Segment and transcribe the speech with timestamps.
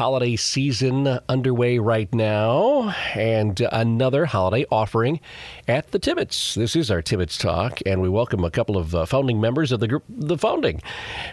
[0.00, 5.20] holiday season underway right now, and another holiday offering
[5.68, 6.54] at the Tibbetts.
[6.54, 9.80] This is our Tibbetts Talk, and we welcome a couple of uh, founding members of
[9.80, 10.80] the group, The Founding,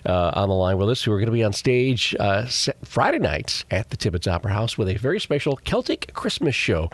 [0.06, 2.46] uh, on the line with us who are going to be on stage uh,
[2.84, 6.90] Friday nights at the Tibbetts Opera House with a very special Celtic Christmas show.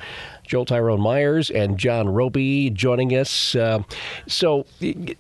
[0.54, 3.56] Joel Tyrone Myers and John Roby joining us.
[3.56, 3.82] Uh,
[4.28, 5.16] so you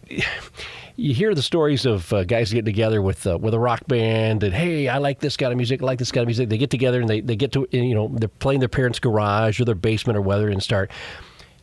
[0.95, 4.53] hear the stories of uh, guys getting together with uh, with a rock band and
[4.53, 6.49] hey, I like this kind of music, I like this kind of music.
[6.49, 9.59] They get together and they, they get to you know they're playing their parents' garage
[9.59, 10.91] or their basement or whether and start.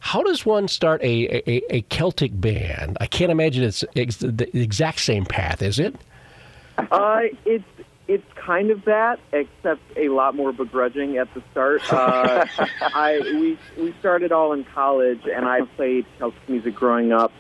[0.01, 2.99] How does one start a, a, a Celtic band?
[3.01, 5.95] I can't imagine it's ex- the exact same path, is it?
[6.77, 7.63] Uh, it's
[8.11, 11.83] it's kind of that, except a lot more begrudging at the start.
[11.93, 12.47] Uh,
[12.81, 17.33] I we we started all in college, and I played Celtic music growing up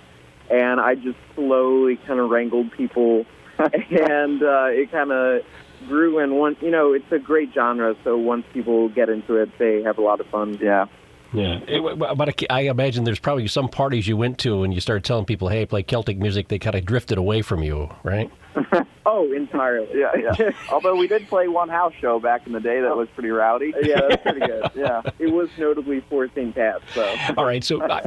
[0.50, 3.24] and I just slowly kind of wrangled people,
[3.58, 5.42] and uh, it kind of
[5.86, 6.18] grew.
[6.18, 9.82] And once you know, it's a great genre, so once people get into it, they
[9.82, 10.58] have a lot of fun.
[10.60, 10.86] Yeah.
[11.32, 15.04] Yeah, it, but I imagine there's probably some parties you went to and you started
[15.04, 18.28] telling people, "Hey, play Celtic music." They kind of drifted away from you, right?
[19.10, 19.88] oh, entirely.
[19.94, 20.50] Yeah, yeah.
[20.70, 23.72] Although we did play one house show back in the day that was pretty rowdy.
[23.82, 24.70] yeah, that's pretty good.
[24.74, 26.54] Yeah, it was notably for St.
[26.54, 26.84] Pat's.
[26.94, 27.64] So, all right.
[27.64, 28.00] So, uh,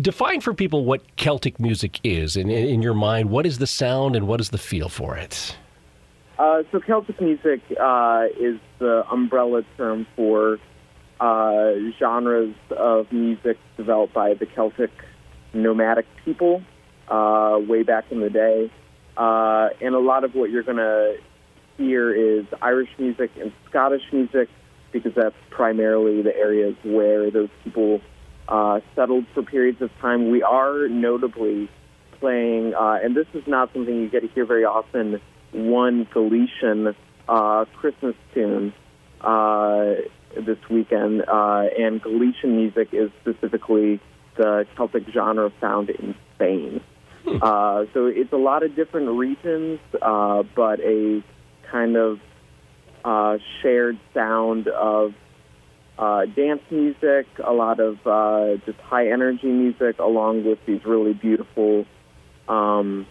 [0.00, 3.30] define for people what Celtic music is, in, in your mind.
[3.30, 5.56] What is the sound and what is the feel for it?
[6.38, 10.58] Uh, so, Celtic music uh, is the umbrella term for
[11.20, 14.90] uh, genres of music developed by the Celtic
[15.54, 16.62] nomadic people
[17.08, 18.70] uh, way back in the day.
[19.16, 21.16] Uh, and a lot of what you're going to
[21.76, 24.48] hear is Irish music and Scottish music
[24.92, 28.00] because that's primarily the areas where those people
[28.48, 30.30] uh, settled for periods of time.
[30.30, 31.68] We are notably
[32.20, 35.20] playing, uh, and this is not something you get to hear very often,
[35.52, 36.94] one Galician
[37.28, 38.72] uh, Christmas tune
[39.20, 39.94] uh,
[40.34, 41.24] this weekend.
[41.28, 44.00] Uh, and Galician music is specifically
[44.36, 46.80] the Celtic genre found in Spain.
[47.26, 47.38] Hmm.
[47.42, 51.24] Uh, so it's a lot of different regions, uh, but a
[51.70, 52.20] kind of
[53.04, 55.12] uh, shared sound of
[55.98, 61.14] uh, dance music, a lot of uh, just high energy music, along with these really
[61.14, 61.84] beautiful
[62.48, 63.06] um,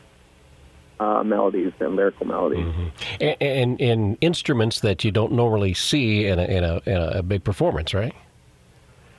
[1.00, 2.66] uh, melodies and lyrical melodies.
[2.66, 2.88] Mm-hmm.
[3.20, 7.24] And, and, and, instruments that you don't normally see in a, in a, in a
[7.24, 8.16] big performance, right?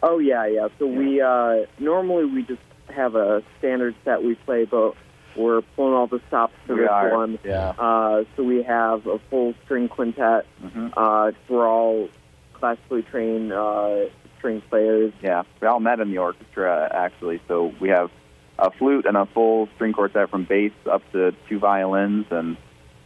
[0.03, 0.69] Oh yeah, yeah.
[0.79, 4.95] So we uh, normally we just have a standard set we play, but
[5.37, 7.15] we're pulling all the stops for we this are.
[7.15, 7.39] one.
[7.45, 7.71] Yeah.
[7.71, 10.47] Uh, so we have a full string quintet.
[10.63, 10.89] Mm-hmm.
[10.97, 12.09] Uh, we're all
[12.55, 14.07] classically trained uh,
[14.39, 15.13] string players.
[15.23, 17.41] Yeah, we all met in the orchestra actually.
[17.49, 18.11] So we have
[18.59, 22.57] a flute and a full string quartet from bass up to two violins, and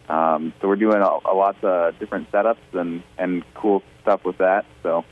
[0.08, 4.38] um, so we're doing a, a lot of different setups and and cool stuff with
[4.38, 4.64] that.
[4.82, 5.04] So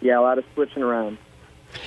[0.00, 1.18] yeah, a lot of switching around.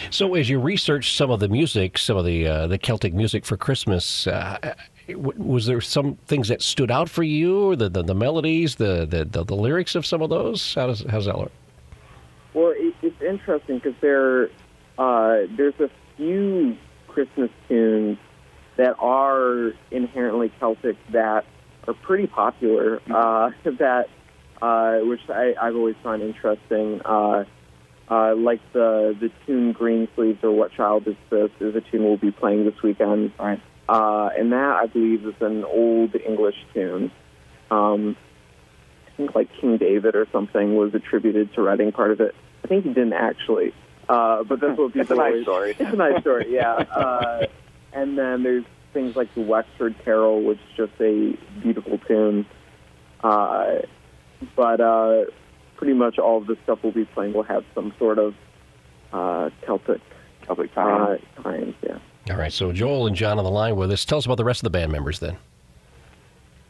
[0.10, 3.46] So, as you researched some of the music, some of the uh, the Celtic music
[3.46, 4.76] for Christmas, uh,
[5.16, 9.26] was there some things that stood out for you, the, the, the melodies, the, the,
[9.26, 10.76] the the lyrics of some of those?
[10.76, 11.52] How does how's that look?
[12.54, 14.50] Well, it, it's interesting because there
[14.98, 16.78] uh, there's a few
[17.08, 18.18] Christmas tunes
[18.78, 21.46] that are inherently Celtic that
[21.88, 23.02] are pretty popular.
[23.10, 24.08] Uh, that
[24.62, 27.02] uh, which I, I've always found interesting.
[28.10, 32.04] Uh, like the the tune "Green Sleeves" or "What Child Is This" is a tune
[32.04, 33.34] we'll be playing this weekend.
[33.38, 33.62] Right.
[33.90, 37.12] Uh, and that I believe is an old English tune.
[37.70, 38.16] Um,
[39.08, 42.36] I think like King David or something was attributed to writing part of it.
[42.64, 43.74] I think he didn't actually,
[44.08, 45.02] uh, but that's what people.
[45.02, 45.76] it's a nice story.
[45.78, 46.74] It's a nice story, yeah.
[46.74, 47.48] Uh,
[47.94, 52.46] and then there's things like the Wexford Carol, which is just a beautiful tune.
[53.24, 53.80] Uh,
[54.56, 55.26] but uh,
[55.78, 58.36] pretty much all of the stuff we'll be playing will have some sort of
[59.14, 60.02] uh, Celtic
[60.46, 61.52] Celtic tie uh,
[61.84, 62.00] yeah.
[62.30, 64.04] All right, so Joel and John on the line with us.
[64.04, 65.38] Tell us about the rest of the band members then.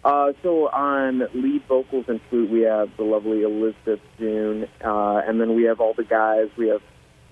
[0.04, 5.42] Uh, so on lead vocals and flute, we have the lovely Elizabeth June, uh, and
[5.42, 6.50] then we have all the guys.
[6.58, 6.82] We have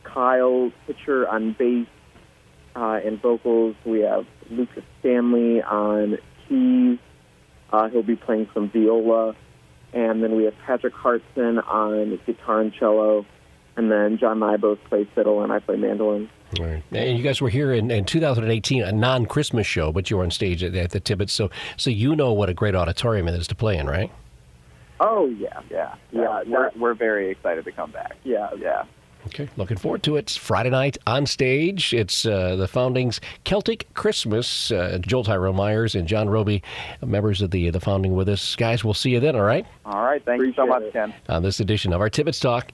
[0.04, 1.88] Kyle Pitcher on bass
[2.76, 3.76] uh, and vocals.
[3.86, 6.18] We have Lucas Stanley on
[6.48, 7.00] keys.
[7.72, 9.36] Uh, he'll be playing some viola.
[9.96, 13.26] And then we have Patrick Hartson on guitar and cello.
[13.78, 16.30] And then John and I both play fiddle, and I play mandolin.
[16.60, 16.84] Right.
[16.92, 20.32] And you guys were here in, in 2018, a non-Christmas show, but you were on
[20.32, 23.48] stage at, at the Tibbetts, so so you know what a great auditorium it is
[23.48, 24.12] to play in, right?
[25.00, 26.44] Oh yeah, yeah, yeah.
[26.46, 28.16] We're we're very excited to come back.
[28.24, 28.84] Yeah, yeah.
[29.28, 30.20] Okay, looking forward to it.
[30.20, 31.94] It's Friday night on stage.
[31.94, 34.72] It's uh, the Founding's Celtic Christmas.
[34.72, 36.62] Uh, Joel Tyrone Myers and John Roby,
[37.04, 38.56] members of the the Founding, with us.
[38.56, 39.36] Guys, we'll see you then.
[39.36, 39.66] All right.
[39.86, 40.24] All right.
[40.24, 40.94] Thank you so Appreciate much, it.
[40.94, 41.14] Ken.
[41.30, 42.72] On this edition of our Tibbetts Talk